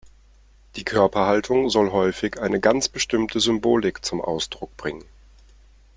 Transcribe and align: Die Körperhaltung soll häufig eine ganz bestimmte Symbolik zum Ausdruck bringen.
Die 0.77 0.83
Körperhaltung 0.83 1.69
soll 1.69 1.91
häufig 1.91 2.39
eine 2.39 2.59
ganz 2.59 2.89
bestimmte 2.89 3.39
Symbolik 3.39 4.03
zum 4.03 4.19
Ausdruck 4.19 4.75
bringen. 4.75 5.05